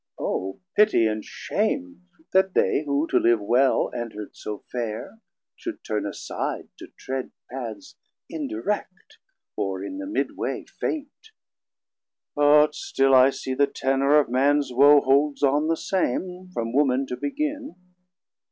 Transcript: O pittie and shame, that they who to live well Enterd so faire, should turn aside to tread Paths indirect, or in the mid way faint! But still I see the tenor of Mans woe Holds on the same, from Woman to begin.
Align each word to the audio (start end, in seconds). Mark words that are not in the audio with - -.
O 0.17 0.59
pittie 0.75 1.05
and 1.05 1.23
shame, 1.23 2.07
that 2.33 2.55
they 2.55 2.83
who 2.85 3.05
to 3.05 3.19
live 3.19 3.39
well 3.39 3.91
Enterd 3.93 4.35
so 4.35 4.57
faire, 4.71 5.19
should 5.55 5.83
turn 5.83 6.07
aside 6.07 6.69
to 6.79 6.87
tread 6.97 7.29
Paths 7.51 7.97
indirect, 8.27 9.19
or 9.55 9.83
in 9.83 9.99
the 9.99 10.07
mid 10.07 10.35
way 10.35 10.65
faint! 10.65 11.29
But 12.35 12.73
still 12.73 13.13
I 13.13 13.29
see 13.29 13.53
the 13.53 13.67
tenor 13.67 14.15
of 14.17 14.27
Mans 14.27 14.73
woe 14.73 15.01
Holds 15.01 15.43
on 15.43 15.67
the 15.67 15.77
same, 15.77 16.49
from 16.51 16.73
Woman 16.73 17.05
to 17.05 17.15
begin. 17.15 17.75